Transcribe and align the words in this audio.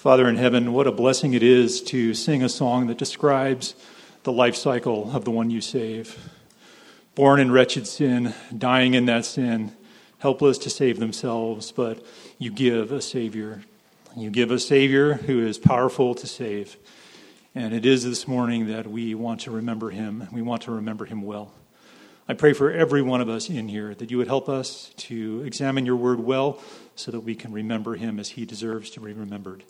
Father 0.00 0.26
in 0.30 0.36
heaven, 0.36 0.72
what 0.72 0.86
a 0.86 0.92
blessing 0.92 1.34
it 1.34 1.42
is 1.42 1.82
to 1.82 2.14
sing 2.14 2.42
a 2.42 2.48
song 2.48 2.86
that 2.86 2.96
describes 2.96 3.74
the 4.22 4.32
life 4.32 4.56
cycle 4.56 5.14
of 5.14 5.26
the 5.26 5.30
one 5.30 5.50
you 5.50 5.60
save. 5.60 6.30
Born 7.14 7.38
in 7.38 7.52
wretched 7.52 7.86
sin, 7.86 8.32
dying 8.56 8.94
in 8.94 9.04
that 9.04 9.26
sin, 9.26 9.72
helpless 10.20 10.56
to 10.56 10.70
save 10.70 10.98
themselves, 11.00 11.70
but 11.70 12.02
you 12.38 12.50
give 12.50 12.92
a 12.92 13.02
Savior. 13.02 13.62
You 14.16 14.30
give 14.30 14.50
a 14.50 14.58
Savior 14.58 15.12
who 15.12 15.46
is 15.46 15.58
powerful 15.58 16.14
to 16.14 16.26
save. 16.26 16.78
And 17.54 17.74
it 17.74 17.84
is 17.84 18.02
this 18.02 18.26
morning 18.26 18.68
that 18.68 18.86
we 18.86 19.14
want 19.14 19.42
to 19.42 19.50
remember 19.50 19.90
him. 19.90 20.28
We 20.32 20.40
want 20.40 20.62
to 20.62 20.70
remember 20.70 21.04
him 21.04 21.20
well. 21.20 21.52
I 22.26 22.32
pray 22.32 22.54
for 22.54 22.72
every 22.72 23.02
one 23.02 23.20
of 23.20 23.28
us 23.28 23.50
in 23.50 23.68
here 23.68 23.94
that 23.96 24.10
you 24.10 24.16
would 24.16 24.28
help 24.28 24.48
us 24.48 24.94
to 24.96 25.42
examine 25.42 25.84
your 25.84 25.96
word 25.96 26.20
well 26.20 26.58
so 26.96 27.10
that 27.10 27.20
we 27.20 27.34
can 27.34 27.52
remember 27.52 27.96
him 27.96 28.18
as 28.18 28.30
he 28.30 28.46
deserves 28.46 28.88
to 28.92 29.00
be 29.00 29.12
remembered. 29.12 29.62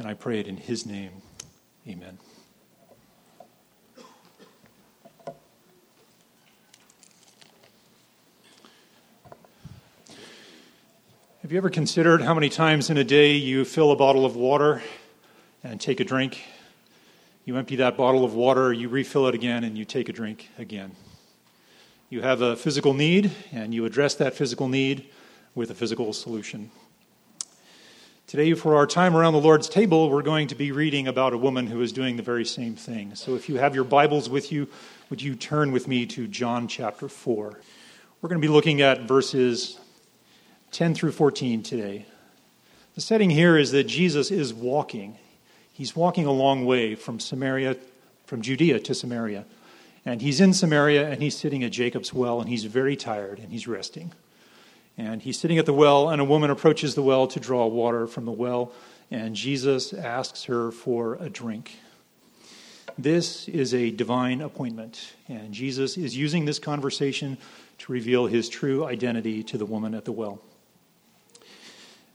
And 0.00 0.08
I 0.08 0.14
pray 0.14 0.40
it 0.40 0.46
in 0.46 0.56
his 0.56 0.86
name. 0.86 1.10
Amen. 1.86 2.16
Have 11.42 11.52
you 11.52 11.58
ever 11.58 11.68
considered 11.68 12.22
how 12.22 12.32
many 12.32 12.48
times 12.48 12.88
in 12.88 12.96
a 12.96 13.04
day 13.04 13.34
you 13.34 13.66
fill 13.66 13.92
a 13.92 13.96
bottle 13.96 14.24
of 14.24 14.36
water 14.36 14.80
and 15.62 15.78
take 15.78 16.00
a 16.00 16.04
drink? 16.04 16.44
You 17.44 17.58
empty 17.58 17.76
that 17.76 17.98
bottle 17.98 18.24
of 18.24 18.32
water, 18.32 18.72
you 18.72 18.88
refill 18.88 19.26
it 19.26 19.34
again, 19.34 19.64
and 19.64 19.76
you 19.76 19.84
take 19.84 20.08
a 20.08 20.14
drink 20.14 20.48
again. 20.56 20.92
You 22.08 22.22
have 22.22 22.40
a 22.40 22.56
physical 22.56 22.94
need, 22.94 23.32
and 23.52 23.74
you 23.74 23.84
address 23.84 24.14
that 24.14 24.32
physical 24.32 24.66
need 24.66 25.10
with 25.54 25.70
a 25.70 25.74
physical 25.74 26.14
solution. 26.14 26.70
Today, 28.30 28.54
for 28.54 28.76
our 28.76 28.86
time 28.86 29.16
around 29.16 29.32
the 29.32 29.40
Lord's 29.40 29.68
table, 29.68 30.08
we're 30.08 30.22
going 30.22 30.46
to 30.46 30.54
be 30.54 30.70
reading 30.70 31.08
about 31.08 31.32
a 31.32 31.36
woman 31.36 31.66
who 31.66 31.80
is 31.80 31.90
doing 31.90 32.14
the 32.14 32.22
very 32.22 32.44
same 32.44 32.76
thing. 32.76 33.16
So, 33.16 33.34
if 33.34 33.48
you 33.48 33.56
have 33.56 33.74
your 33.74 33.82
Bibles 33.82 34.30
with 34.30 34.52
you, 34.52 34.68
would 35.10 35.20
you 35.20 35.34
turn 35.34 35.72
with 35.72 35.88
me 35.88 36.06
to 36.06 36.28
John 36.28 36.68
chapter 36.68 37.08
4? 37.08 37.58
We're 38.22 38.28
going 38.28 38.40
to 38.40 38.46
be 38.46 38.52
looking 38.52 38.82
at 38.82 39.00
verses 39.00 39.80
10 40.70 40.94
through 40.94 41.10
14 41.10 41.64
today. 41.64 42.06
The 42.94 43.00
setting 43.00 43.30
here 43.30 43.58
is 43.58 43.72
that 43.72 43.88
Jesus 43.88 44.30
is 44.30 44.54
walking. 44.54 45.18
He's 45.72 45.96
walking 45.96 46.24
a 46.24 46.32
long 46.32 46.64
way 46.64 46.94
from 46.94 47.18
Samaria, 47.18 47.78
from 48.26 48.42
Judea 48.42 48.78
to 48.78 48.94
Samaria. 48.94 49.44
And 50.06 50.22
he's 50.22 50.40
in 50.40 50.52
Samaria 50.54 51.10
and 51.10 51.20
he's 51.20 51.36
sitting 51.36 51.64
at 51.64 51.72
Jacob's 51.72 52.14
well 52.14 52.40
and 52.40 52.48
he's 52.48 52.64
very 52.64 52.94
tired 52.94 53.40
and 53.40 53.50
he's 53.50 53.66
resting. 53.66 54.12
And 54.98 55.22
he's 55.22 55.38
sitting 55.38 55.58
at 55.58 55.66
the 55.66 55.72
well, 55.72 56.10
and 56.10 56.20
a 56.20 56.24
woman 56.24 56.50
approaches 56.50 56.94
the 56.94 57.02
well 57.02 57.26
to 57.28 57.40
draw 57.40 57.66
water 57.66 58.06
from 58.06 58.24
the 58.24 58.32
well, 58.32 58.72
and 59.10 59.34
Jesus 59.34 59.92
asks 59.92 60.44
her 60.44 60.70
for 60.70 61.14
a 61.14 61.30
drink. 61.30 61.78
This 62.98 63.48
is 63.48 63.72
a 63.72 63.90
divine 63.90 64.40
appointment, 64.42 65.14
and 65.28 65.54
Jesus 65.54 65.96
is 65.96 66.16
using 66.16 66.44
this 66.44 66.58
conversation 66.58 67.38
to 67.78 67.92
reveal 67.92 68.26
his 68.26 68.48
true 68.48 68.84
identity 68.84 69.42
to 69.44 69.56
the 69.56 69.64
woman 69.64 69.94
at 69.94 70.04
the 70.04 70.12
well. 70.12 70.40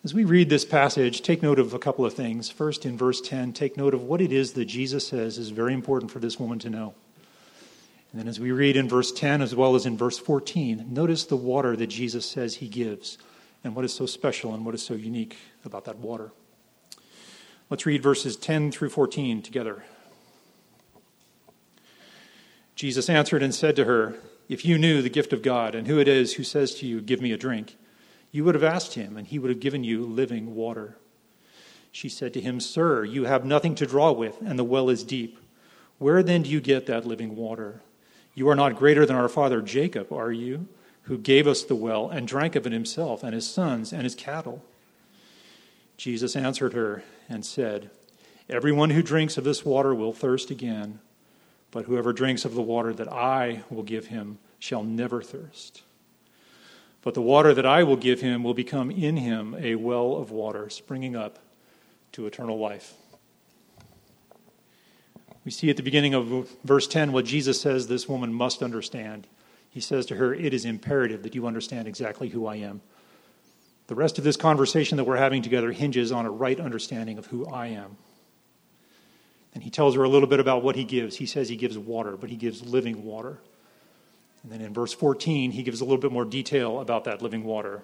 As 0.03 0.13
we 0.13 0.23
read 0.23 0.49
this 0.49 0.65
passage, 0.65 1.23
take 1.23 1.41
note 1.41 1.57
of 1.57 1.73
a 1.73 1.79
couple 1.79 2.05
of 2.05 2.13
things. 2.13 2.51
First, 2.51 2.85
in 2.85 2.95
verse 2.95 3.19
10, 3.19 3.53
take 3.53 3.75
note 3.75 3.95
of 3.95 4.03
what 4.03 4.21
it 4.21 4.31
is 4.31 4.53
that 4.53 4.65
Jesus 4.65 5.07
says 5.07 5.39
is 5.39 5.49
very 5.49 5.73
important 5.73 6.11
for 6.11 6.19
this 6.19 6.39
woman 6.39 6.59
to 6.59 6.69
know. 6.69 6.93
And 8.16 8.21
then, 8.21 8.30
as 8.30 8.39
we 8.39 8.53
read 8.53 8.77
in 8.77 8.88
verse 8.88 9.11
10 9.11 9.41
as 9.41 9.53
well 9.53 9.75
as 9.75 9.85
in 9.85 9.97
verse 9.97 10.17
14, 10.17 10.85
notice 10.88 11.25
the 11.25 11.35
water 11.35 11.75
that 11.75 11.88
Jesus 11.88 12.25
says 12.25 12.55
he 12.55 12.69
gives 12.69 13.17
and 13.61 13.75
what 13.75 13.83
is 13.83 13.94
so 13.94 14.05
special 14.05 14.53
and 14.53 14.66
what 14.66 14.73
is 14.73 14.81
so 14.81 14.94
unique 14.94 15.35
about 15.66 15.83
that 15.83 15.97
water. 15.97 16.31
Let's 17.69 17.86
read 17.86 18.02
verses 18.02 18.38
10 18.38 18.71
through 18.71 18.91
14 18.91 19.41
together. 19.41 19.83
Jesus 22.77 23.09
answered 23.09 23.43
and 23.43 23.53
said 23.53 23.75
to 23.75 23.83
her, 23.83 24.16
If 24.47 24.63
you 24.63 24.77
knew 24.77 25.02
the 25.02 25.09
gift 25.09 25.33
of 25.33 25.42
God 25.42 25.76
and 25.76 25.86
who 25.86 25.99
it 25.99 26.08
is 26.08 26.36
who 26.36 26.45
says 26.45 26.73
to 26.76 26.86
you, 26.86 27.02
Give 27.02 27.20
me 27.20 27.33
a 27.33 27.37
drink, 27.37 27.76
you 28.32 28.45
would 28.45 28.55
have 28.55 28.64
asked 28.64 28.93
him, 28.93 29.17
and 29.17 29.27
he 29.27 29.39
would 29.39 29.49
have 29.49 29.59
given 29.59 29.83
you 29.83 30.05
living 30.05 30.55
water. 30.55 30.95
She 31.92 32.08
said 32.08 32.33
to 32.36 32.39
him, 32.39 32.61
Sir, 32.61 33.03
you 33.03 33.26
have 33.26 33.43
nothing 33.43 33.76
to 33.76 33.86
draw 33.86 34.14
with, 34.14 34.39
and 34.39 34.58
the 34.58 34.64
well 34.64 34.89
is 34.89 35.03
deep. 35.03 35.37
Where 35.97 36.23
then 36.23 36.43
do 36.43 36.49
you 36.49 36.61
get 36.61 36.86
that 36.86 37.05
living 37.05 37.36
water? 37.36 37.82
You 38.35 38.49
are 38.49 38.55
not 38.55 38.75
greater 38.75 39.05
than 39.05 39.15
our 39.15 39.29
father 39.29 39.61
Jacob, 39.61 40.11
are 40.11 40.31
you, 40.31 40.67
who 41.03 41.17
gave 41.17 41.47
us 41.47 41.63
the 41.63 41.75
well 41.75 42.09
and 42.09 42.27
drank 42.27 42.55
of 42.55 42.67
it 42.67 42.73
himself 42.73 43.23
and 43.23 43.33
his 43.33 43.47
sons 43.47 43.93
and 43.93 44.03
his 44.03 44.13
cattle? 44.13 44.63
Jesus 45.97 46.35
answered 46.35 46.73
her 46.73 47.03
and 47.29 47.45
said, 47.45 47.89
Everyone 48.49 48.89
who 48.89 49.01
drinks 49.01 49.37
of 49.37 49.45
this 49.45 49.63
water 49.63 49.95
will 49.95 50.11
thirst 50.11 50.51
again, 50.51 50.99
but 51.71 51.85
whoever 51.85 52.11
drinks 52.11 52.43
of 52.43 52.53
the 52.53 52.61
water 52.61 52.93
that 52.93 53.11
I 53.11 53.63
will 53.69 53.83
give 53.83 54.07
him 54.07 54.37
shall 54.59 54.83
never 54.83 55.21
thirst. 55.21 55.81
But 57.02 57.13
the 57.13 57.21
water 57.21 57.53
that 57.53 57.65
I 57.65 57.83
will 57.83 57.95
give 57.95 58.19
him 58.19 58.43
will 58.43 58.53
become 58.53 58.91
in 58.91 59.17
him 59.17 59.55
a 59.57 59.75
well 59.75 60.15
of 60.17 60.31
water 60.31 60.69
springing 60.69 61.15
up 61.15 61.39
to 62.11 62.27
eternal 62.27 62.59
life. 62.59 62.95
We 65.45 65.52
see 65.52 65.70
at 65.70 65.78
the 65.78 65.83
beginning 65.83 66.16
of 66.16 66.50
verse 66.64 66.88
10 66.88 67.11
what 67.11 67.26
Jesus 67.26 67.61
says 67.61 67.88
this 67.88 68.10
woman 68.10 68.33
must 68.33 68.64
understand. 68.64 69.28
He 69.70 69.80
says 69.80 70.08
to 70.08 70.16
her, 70.16 70.33
It 70.33 70.54
is 70.54 70.66
imperative 70.66 71.22
that 71.23 71.36
you 71.36 71.45
understand 71.45 71.88
exactly 71.88 72.30
who 72.30 72.48
I 72.48 72.56
am. 72.56 72.82
The 73.88 73.95
rest 73.95 74.17
of 74.17 74.23
this 74.23 74.38
conversation 74.38 74.98
that 74.98 75.04
we're 75.04 75.17
having 75.17 75.44
together 75.44 75.72
hinges 75.72 76.11
on 76.11 76.26
a 76.26 76.32
right 76.32 76.60
understanding 76.60 77.20
of 77.20 77.28
who 77.28 77.45
I 77.45 77.67
am. 77.67 77.98
And 79.54 79.64
he 79.64 79.70
tells 79.70 79.95
her 79.95 80.04
a 80.04 80.10
little 80.10 80.28
bit 80.28 80.39
about 80.39 80.64
what 80.64 80.76
he 80.76 80.83
gives. 80.83 81.16
He 81.16 81.28
says 81.28 81.48
he 81.48 81.56
gives 81.56 81.77
water, 81.77 82.17
but 82.17 82.32
he 82.32 82.36
gives 82.36 82.66
living 82.66 83.06
water. 83.06 83.39
And 84.42 84.52
then 84.52 84.62
in 84.62 84.73
verse 84.73 84.94
14, 84.94 85.52
he 85.52 85.62
gives 85.62 85.80
a 85.80 85.86
little 85.86 86.00
bit 86.00 86.12
more 86.12 86.26
detail 86.26 86.80
about 86.80 87.04
that 87.04 87.22
living 87.22 87.44
water. 87.44 87.83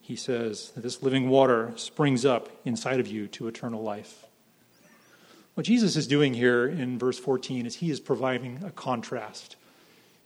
He 0.00 0.16
says 0.16 0.72
this 0.76 1.02
living 1.02 1.30
water 1.30 1.72
springs 1.76 2.26
up 2.26 2.50
inside 2.64 3.00
of 3.00 3.06
you 3.06 3.28
to 3.28 3.48
eternal 3.48 3.82
life. 3.82 4.26
What 5.54 5.66
Jesus 5.66 5.96
is 5.96 6.06
doing 6.06 6.32
here 6.32 6.66
in 6.66 6.98
verse 6.98 7.18
14 7.18 7.66
is 7.66 7.76
he 7.76 7.90
is 7.90 8.00
providing 8.00 8.64
a 8.64 8.70
contrast. 8.70 9.56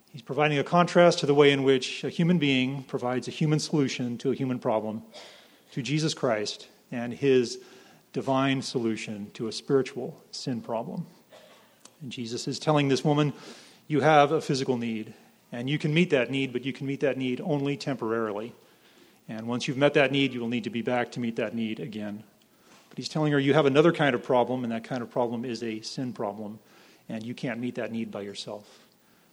He's 0.09 0.21
providing 0.21 0.57
a 0.57 0.63
contrast 0.63 1.19
to 1.19 1.25
the 1.25 1.33
way 1.33 1.51
in 1.51 1.63
which 1.63 2.05
a 2.05 2.09
human 2.09 2.37
being 2.37 2.83
provides 2.83 3.27
a 3.27 3.31
human 3.31 3.59
solution 3.59 4.17
to 4.19 4.31
a 4.31 4.35
human 4.35 4.57
problem, 4.57 5.03
to 5.73 5.81
Jesus 5.81 6.13
Christ 6.13 6.69
and 6.93 7.13
his 7.13 7.59
divine 8.13 8.61
solution 8.61 9.29
to 9.33 9.49
a 9.49 9.51
spiritual 9.51 10.17
sin 10.31 10.61
problem. 10.61 11.05
And 12.01 12.09
Jesus 12.09 12.47
is 12.47 12.57
telling 12.57 12.87
this 12.87 13.03
woman, 13.03 13.33
You 13.89 13.99
have 13.99 14.31
a 14.31 14.39
physical 14.39 14.77
need, 14.77 15.13
and 15.51 15.69
you 15.69 15.77
can 15.77 15.93
meet 15.93 16.09
that 16.11 16.31
need, 16.31 16.53
but 16.53 16.63
you 16.63 16.71
can 16.71 16.87
meet 16.87 17.01
that 17.01 17.17
need 17.17 17.41
only 17.41 17.75
temporarily. 17.75 18.55
And 19.27 19.45
once 19.45 19.67
you've 19.67 19.75
met 19.75 19.93
that 19.95 20.13
need, 20.13 20.33
you 20.33 20.39
will 20.39 20.47
need 20.47 20.63
to 20.63 20.69
be 20.69 20.81
back 20.81 21.11
to 21.11 21.19
meet 21.19 21.35
that 21.35 21.53
need 21.53 21.81
again. 21.81 22.23
But 22.89 22.97
he's 22.97 23.09
telling 23.09 23.31
her, 23.31 23.39
you 23.39 23.53
have 23.53 23.65
another 23.65 23.91
kind 23.91 24.15
of 24.15 24.23
problem, 24.23 24.63
and 24.63 24.71
that 24.71 24.83
kind 24.83 25.01
of 25.01 25.09
problem 25.09 25.45
is 25.45 25.63
a 25.63 25.81
sin 25.81 26.13
problem, 26.13 26.59
and 27.09 27.23
you 27.23 27.33
can't 27.33 27.59
meet 27.59 27.75
that 27.75 27.91
need 27.91 28.11
by 28.11 28.21
yourself. 28.21 28.65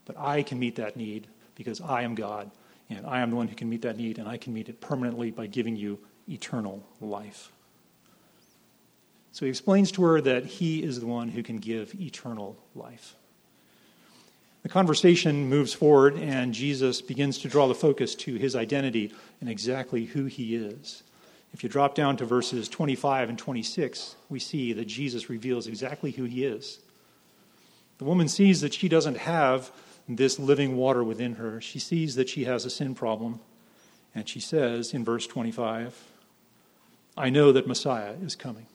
But 0.05 0.17
I 0.17 0.43
can 0.43 0.59
meet 0.59 0.75
that 0.75 0.95
need 0.95 1.27
because 1.55 1.81
I 1.81 2.03
am 2.03 2.15
God, 2.15 2.51
and 2.89 3.05
I 3.05 3.21
am 3.21 3.29
the 3.29 3.35
one 3.35 3.47
who 3.47 3.55
can 3.55 3.69
meet 3.69 3.81
that 3.83 3.97
need, 3.97 4.17
and 4.19 4.27
I 4.27 4.37
can 4.37 4.53
meet 4.53 4.69
it 4.69 4.81
permanently 4.81 5.31
by 5.31 5.47
giving 5.47 5.75
you 5.75 5.99
eternal 6.27 6.83
life. 7.01 7.51
So 9.31 9.45
he 9.45 9.49
explains 9.49 9.91
to 9.93 10.03
her 10.03 10.21
that 10.21 10.45
he 10.45 10.81
is 10.81 10.99
the 10.99 11.07
one 11.07 11.29
who 11.29 11.43
can 11.43 11.57
give 11.57 11.93
eternal 11.99 12.55
life. 12.73 13.15
The 14.63 14.69
conversation 14.69 15.49
moves 15.49 15.73
forward, 15.73 16.15
and 16.15 16.53
Jesus 16.53 17.01
begins 17.01 17.37
to 17.39 17.49
draw 17.49 17.67
the 17.67 17.75
focus 17.75 18.15
to 18.15 18.35
his 18.35 18.55
identity 18.55 19.13
and 19.41 19.49
exactly 19.49 20.05
who 20.05 20.25
he 20.25 20.55
is. 20.55 21.03
If 21.55 21.63
you 21.63 21.69
drop 21.69 21.95
down 21.95 22.17
to 22.17 22.25
verses 22.25 22.67
25 22.67 23.29
and 23.29 23.39
26, 23.39 24.17
we 24.27 24.39
see 24.39 24.73
that 24.73 24.87
Jesus 24.87 25.29
reveals 25.29 25.67
exactly 25.67 26.11
who 26.11 26.25
he 26.25 26.43
is. 26.43 26.79
The 27.97 28.03
woman 28.03 28.27
sees 28.27 28.59
that 28.59 28.73
she 28.73 28.89
doesn't 28.89 29.15
have 29.15 29.71
this 30.05 30.37
living 30.37 30.75
water 30.75 31.01
within 31.01 31.35
her. 31.35 31.61
She 31.61 31.79
sees 31.79 32.15
that 32.15 32.27
she 32.27 32.43
has 32.43 32.65
a 32.65 32.69
sin 32.69 32.93
problem. 32.93 33.39
And 34.13 34.27
she 34.27 34.41
says 34.41 34.93
in 34.93 35.05
verse 35.05 35.27
25, 35.27 35.97
I 37.15 37.29
know 37.29 37.53
that 37.53 37.67
Messiah 37.67 38.15
is 38.21 38.35
coming. 38.35 38.65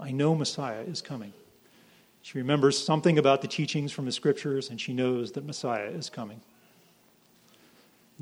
I 0.00 0.10
know 0.10 0.34
Messiah 0.34 0.84
is 0.84 1.02
coming. 1.02 1.34
She 2.22 2.38
remembers 2.38 2.82
something 2.82 3.18
about 3.18 3.42
the 3.42 3.48
teachings 3.48 3.92
from 3.92 4.06
the 4.06 4.12
scriptures, 4.12 4.70
and 4.70 4.80
she 4.80 4.94
knows 4.94 5.32
that 5.32 5.44
Messiah 5.44 5.90
is 5.90 6.08
coming. 6.08 6.40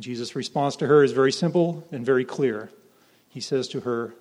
Jesus' 0.01 0.35
response 0.35 0.75
to 0.79 0.89
her 0.89 1.05
is 1.05 1.13
very 1.13 1.31
simple 1.31 1.87
and 1.93 2.05
very 2.05 2.25
clear 2.25 2.71
he 3.35 3.41
says 3.41 3.67
to 3.67 3.81
her, 3.81 4.15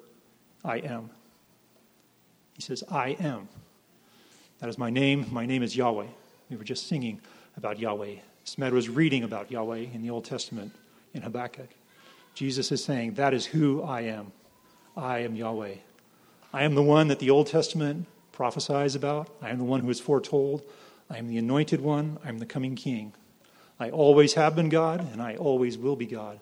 I 0.65 0.77
am. 0.77 1.11
He 2.55 2.63
says, 2.63 2.83
I 2.89 3.09
am. 3.19 3.47
That 4.59 4.69
is 4.69 4.77
my 4.79 4.89
name. 4.89 5.27
My 5.31 5.45
name 5.45 5.61
is 5.61 5.75
Yahweh. 5.75 6.07
We 6.49 6.57
were 6.57 6.63
just 6.63 6.87
singing 6.87 7.21
about 7.55 7.77
Yahweh. 7.77 8.15
Smed 8.43 8.71
was 8.71 8.89
reading 8.89 9.23
about 9.23 9.51
Yahweh 9.51 9.85
in 9.93 10.01
the 10.01 10.09
Old 10.09 10.25
Testament 10.25 10.73
in 11.13 11.21
Habakkuk. 11.21 11.69
Jesus 12.33 12.71
is 12.71 12.83
saying, 12.83 13.13
That 13.13 13.35
is 13.35 13.45
who 13.45 13.83
I 13.83 14.01
am. 14.01 14.31
I 14.97 15.19
am 15.19 15.35
Yahweh. 15.35 15.75
I 16.51 16.63
am 16.63 16.73
the 16.73 16.81
one 16.81 17.07
that 17.09 17.19
the 17.19 17.29
Old 17.29 17.45
Testament 17.45 18.07
prophesies 18.31 18.95
about. 18.95 19.29
I 19.43 19.51
am 19.51 19.59
the 19.59 19.63
one 19.63 19.81
who 19.81 19.91
is 19.91 19.99
foretold. 19.99 20.63
I 21.07 21.19
am 21.19 21.27
the 21.27 21.37
anointed 21.37 21.81
one. 21.81 22.17
I 22.25 22.29
am 22.29 22.39
the 22.39 22.47
coming 22.47 22.73
king. 22.73 23.13
I 23.79 23.91
always 23.91 24.33
have 24.33 24.55
been 24.55 24.69
God, 24.69 25.01
and 25.11 25.21
I 25.21 25.35
always 25.35 25.77
will 25.77 25.95
be 25.95 26.07
God. 26.07 26.39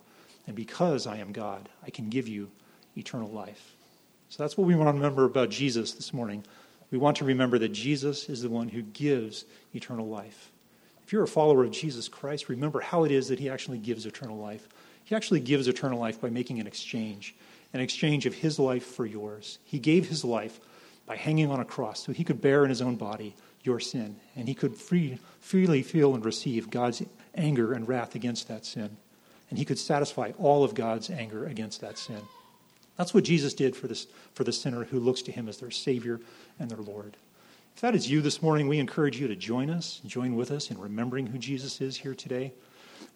And 0.47 0.55
because 0.55 1.07
I 1.07 1.17
am 1.17 1.31
God, 1.31 1.69
I 1.85 1.89
can 1.89 2.09
give 2.09 2.27
you 2.27 2.51
eternal 2.97 3.29
life. 3.29 3.75
So 4.29 4.43
that's 4.43 4.57
what 4.57 4.67
we 4.67 4.75
want 4.75 4.89
to 4.89 4.93
remember 4.93 5.25
about 5.25 5.49
Jesus 5.49 5.93
this 5.93 6.13
morning. 6.13 6.43
We 6.89 6.97
want 6.97 7.17
to 7.17 7.25
remember 7.25 7.59
that 7.59 7.69
Jesus 7.69 8.29
is 8.29 8.41
the 8.41 8.49
one 8.49 8.69
who 8.69 8.81
gives 8.81 9.45
eternal 9.73 10.07
life. 10.07 10.51
If 11.03 11.13
you're 11.13 11.23
a 11.23 11.27
follower 11.27 11.65
of 11.65 11.71
Jesus 11.71 12.07
Christ, 12.07 12.49
remember 12.49 12.79
how 12.79 13.03
it 13.03 13.11
is 13.11 13.27
that 13.27 13.39
he 13.39 13.49
actually 13.49 13.79
gives 13.79 14.05
eternal 14.05 14.37
life. 14.37 14.67
He 15.03 15.15
actually 15.15 15.41
gives 15.41 15.67
eternal 15.67 15.99
life 15.99 16.21
by 16.21 16.29
making 16.29 16.59
an 16.59 16.67
exchange, 16.67 17.35
an 17.73 17.81
exchange 17.81 18.25
of 18.25 18.33
his 18.33 18.59
life 18.59 18.85
for 18.85 19.05
yours. 19.05 19.59
He 19.65 19.79
gave 19.79 20.07
his 20.07 20.23
life 20.23 20.59
by 21.05 21.17
hanging 21.17 21.49
on 21.49 21.59
a 21.59 21.65
cross 21.65 22.05
so 22.05 22.13
he 22.13 22.23
could 22.23 22.41
bear 22.41 22.63
in 22.63 22.69
his 22.69 22.81
own 22.81 22.95
body 22.95 23.35
your 23.63 23.79
sin, 23.79 24.15
and 24.35 24.47
he 24.47 24.53
could 24.53 24.75
free, 24.75 25.19
freely 25.39 25.83
feel 25.83 26.15
and 26.15 26.23
receive 26.23 26.69
God's 26.69 27.03
anger 27.35 27.73
and 27.73 27.87
wrath 27.87 28.15
against 28.15 28.47
that 28.47 28.65
sin. 28.65 28.97
And 29.51 29.59
he 29.59 29.65
could 29.65 29.77
satisfy 29.77 30.31
all 30.39 30.63
of 30.63 30.73
God's 30.73 31.11
anger 31.11 31.45
against 31.45 31.81
that 31.81 31.99
sin. 31.99 32.21
That's 32.97 33.13
what 33.13 33.23
Jesus 33.25 33.53
did 33.53 33.75
for, 33.75 33.87
this, 33.87 34.07
for 34.33 34.43
the 34.43 34.53
sinner 34.53 34.85
who 34.85 34.99
looks 34.99 35.21
to 35.23 35.31
him 35.31 35.47
as 35.47 35.57
their 35.57 35.71
Savior 35.71 36.19
and 36.59 36.71
their 36.71 36.79
Lord. 36.79 37.17
If 37.75 37.81
that 37.81 37.95
is 37.95 38.09
you 38.09 38.21
this 38.21 38.41
morning, 38.41 38.67
we 38.67 38.79
encourage 38.79 39.19
you 39.19 39.27
to 39.27 39.35
join 39.35 39.69
us, 39.69 40.01
join 40.05 40.35
with 40.35 40.51
us 40.51 40.71
in 40.71 40.79
remembering 40.79 41.27
who 41.27 41.37
Jesus 41.37 41.81
is 41.81 41.97
here 41.97 42.15
today. 42.15 42.53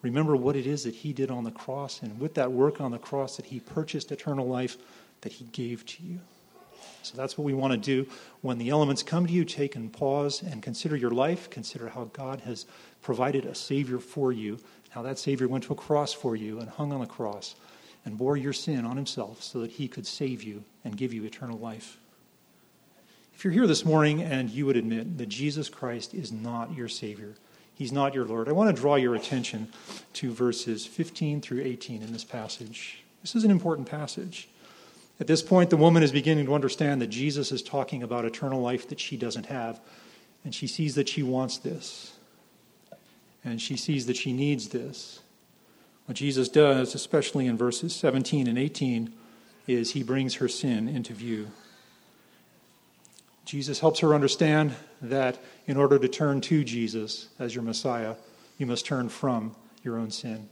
Remember 0.02 0.36
what 0.36 0.56
it 0.56 0.66
is 0.66 0.84
that 0.84 0.94
he 0.94 1.12
did 1.12 1.30
on 1.30 1.44
the 1.44 1.50
cross, 1.50 2.02
and 2.02 2.20
with 2.20 2.34
that 2.34 2.52
work 2.52 2.80
on 2.80 2.90
the 2.90 2.98
cross, 2.98 3.36
that 3.36 3.46
he 3.46 3.60
purchased 3.60 4.12
eternal 4.12 4.46
life 4.46 4.76
that 5.22 5.32
he 5.32 5.44
gave 5.46 5.86
to 5.86 6.02
you. 6.02 6.20
So 7.06 7.16
that's 7.16 7.38
what 7.38 7.44
we 7.44 7.54
want 7.54 7.72
to 7.72 7.78
do. 7.78 8.10
When 8.40 8.58
the 8.58 8.70
elements 8.70 9.02
come 9.02 9.26
to 9.26 9.32
you, 9.32 9.44
take 9.44 9.76
and 9.76 9.92
pause 9.92 10.42
and 10.42 10.62
consider 10.62 10.96
your 10.96 11.10
life. 11.10 11.48
Consider 11.50 11.88
how 11.88 12.10
God 12.12 12.40
has 12.40 12.66
provided 13.02 13.44
a 13.44 13.54
Savior 13.54 13.98
for 13.98 14.32
you, 14.32 14.58
how 14.90 15.02
that 15.02 15.18
Savior 15.18 15.48
went 15.48 15.64
to 15.64 15.72
a 15.72 15.76
cross 15.76 16.12
for 16.12 16.36
you 16.36 16.58
and 16.58 16.68
hung 16.68 16.92
on 16.92 17.00
the 17.00 17.06
cross 17.06 17.54
and 18.04 18.16
bore 18.16 18.36
your 18.36 18.52
sin 18.52 18.84
on 18.84 18.96
himself 18.96 19.42
so 19.42 19.60
that 19.60 19.72
he 19.72 19.88
could 19.88 20.06
save 20.06 20.42
you 20.42 20.64
and 20.84 20.96
give 20.96 21.12
you 21.12 21.24
eternal 21.24 21.58
life. 21.58 21.98
If 23.34 23.44
you're 23.44 23.52
here 23.52 23.66
this 23.66 23.84
morning 23.84 24.22
and 24.22 24.48
you 24.48 24.64
would 24.64 24.76
admit 24.76 25.18
that 25.18 25.28
Jesus 25.28 25.68
Christ 25.68 26.14
is 26.14 26.32
not 26.32 26.74
your 26.74 26.88
Savior, 26.88 27.34
He's 27.76 27.92
not 27.92 28.14
your 28.14 28.24
Lord, 28.24 28.48
I 28.48 28.52
want 28.52 28.74
to 28.74 28.80
draw 28.80 28.94
your 28.94 29.14
attention 29.14 29.68
to 30.14 30.32
verses 30.32 30.86
15 30.86 31.42
through 31.42 31.60
18 31.60 32.02
in 32.02 32.10
this 32.10 32.24
passage. 32.24 33.04
This 33.20 33.36
is 33.36 33.44
an 33.44 33.50
important 33.50 33.86
passage. 33.86 34.48
At 35.18 35.26
this 35.26 35.42
point, 35.42 35.70
the 35.70 35.76
woman 35.76 36.02
is 36.02 36.12
beginning 36.12 36.46
to 36.46 36.54
understand 36.54 37.00
that 37.00 37.06
Jesus 37.06 37.50
is 37.50 37.62
talking 37.62 38.02
about 38.02 38.24
eternal 38.24 38.60
life 38.60 38.88
that 38.88 39.00
she 39.00 39.16
doesn't 39.16 39.46
have, 39.46 39.80
and 40.44 40.54
she 40.54 40.66
sees 40.66 40.94
that 40.94 41.08
she 41.08 41.22
wants 41.22 41.58
this, 41.58 42.12
and 43.44 43.60
she 43.60 43.76
sees 43.76 44.06
that 44.06 44.16
she 44.16 44.32
needs 44.32 44.68
this. 44.68 45.20
What 46.04 46.16
Jesus 46.16 46.48
does, 46.48 46.94
especially 46.94 47.46
in 47.46 47.56
verses 47.56 47.94
17 47.94 48.46
and 48.46 48.58
18, 48.58 49.12
is 49.66 49.92
he 49.92 50.02
brings 50.02 50.36
her 50.36 50.48
sin 50.48 50.88
into 50.88 51.12
view. 51.12 51.48
Jesus 53.44 53.80
helps 53.80 54.00
her 54.00 54.14
understand 54.14 54.74
that 55.00 55.38
in 55.66 55.76
order 55.76 55.98
to 55.98 56.08
turn 56.08 56.40
to 56.42 56.64
Jesus 56.64 57.28
as 57.38 57.54
your 57.54 57.64
Messiah, 57.64 58.16
you 58.58 58.66
must 58.66 58.86
turn 58.86 59.08
from 59.08 59.56
your 59.82 59.96
own 59.96 60.10
sin. 60.10 60.48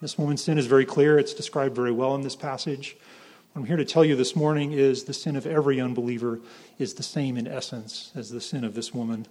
This 0.00 0.18
woman's 0.18 0.42
sin 0.42 0.58
is 0.58 0.66
very 0.66 0.84
clear. 0.84 1.18
It's 1.18 1.34
described 1.34 1.74
very 1.74 1.92
well 1.92 2.14
in 2.14 2.22
this 2.22 2.36
passage. 2.36 2.96
What 3.52 3.60
I'm 3.60 3.66
here 3.66 3.76
to 3.76 3.84
tell 3.84 4.02
you 4.02 4.16
this 4.16 4.34
morning 4.34 4.72
is 4.72 5.04
the 5.04 5.12
sin 5.12 5.36
of 5.36 5.46
every 5.46 5.78
unbeliever 5.78 6.40
is 6.78 6.94
the 6.94 7.02
same 7.02 7.36
in 7.36 7.46
essence 7.46 8.10
as 8.14 8.30
the 8.30 8.40
sin 8.40 8.64
of 8.64 8.72
this 8.72 8.94
woman. 8.94 9.26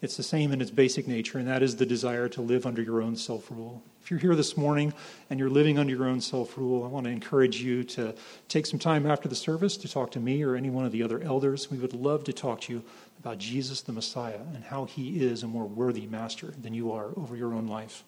It's 0.00 0.16
the 0.16 0.22
same 0.22 0.52
in 0.52 0.60
its 0.60 0.70
basic 0.70 1.08
nature, 1.08 1.38
and 1.38 1.48
that 1.48 1.64
is 1.64 1.74
the 1.74 1.84
desire 1.84 2.28
to 2.28 2.42
live 2.42 2.64
under 2.64 2.80
your 2.80 3.02
own 3.02 3.16
self 3.16 3.50
rule. 3.50 3.82
If 4.00 4.08
you're 4.08 4.20
here 4.20 4.36
this 4.36 4.56
morning 4.56 4.94
and 5.30 5.40
you're 5.40 5.50
living 5.50 5.80
under 5.80 5.92
your 5.92 6.06
own 6.06 6.20
self 6.20 6.56
rule, 6.56 6.84
I 6.84 6.86
want 6.86 7.06
to 7.06 7.10
encourage 7.10 7.60
you 7.60 7.82
to 7.82 8.14
take 8.46 8.66
some 8.66 8.78
time 8.78 9.04
after 9.04 9.28
the 9.28 9.34
service 9.34 9.76
to 9.78 9.88
talk 9.88 10.12
to 10.12 10.20
me 10.20 10.44
or 10.44 10.54
any 10.54 10.70
one 10.70 10.84
of 10.84 10.92
the 10.92 11.02
other 11.02 11.20
elders. 11.20 11.68
We 11.68 11.78
would 11.78 11.92
love 11.92 12.22
to 12.24 12.32
talk 12.32 12.60
to 12.62 12.72
you 12.72 12.84
about 13.18 13.38
Jesus 13.38 13.80
the 13.80 13.92
Messiah 13.92 14.42
and 14.54 14.62
how 14.62 14.84
he 14.84 15.24
is 15.24 15.42
a 15.42 15.48
more 15.48 15.66
worthy 15.66 16.06
master 16.06 16.54
than 16.62 16.72
you 16.72 16.92
are 16.92 17.08
over 17.16 17.34
your 17.34 17.52
own 17.52 17.66
life. 17.66 18.04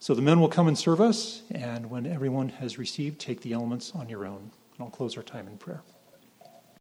So 0.00 0.14
the 0.14 0.22
men 0.22 0.40
will 0.40 0.48
come 0.48 0.68
and 0.68 0.78
serve 0.78 1.00
us, 1.00 1.42
and 1.50 1.90
when 1.90 2.06
everyone 2.06 2.50
has 2.50 2.78
received, 2.78 3.18
take 3.18 3.40
the 3.40 3.52
elements 3.52 3.92
on 3.94 4.08
your 4.08 4.26
own. 4.26 4.52
And 4.76 4.80
I'll 4.80 4.90
close 4.90 5.16
our 5.16 5.24
time 5.24 5.48
in 5.48 5.58
prayer. 5.58 5.82